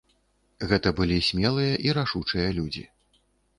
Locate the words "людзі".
2.59-2.87